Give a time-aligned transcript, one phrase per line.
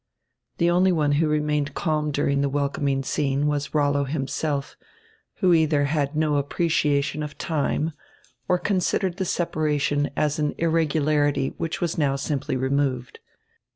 [0.57, 4.75] The only one who remained calm during the welcoming scene was Rollo himself,
[5.35, 7.91] who either had no appreciation of time
[8.47, 13.19] or considered the separation as an irregularity which was now simply removed.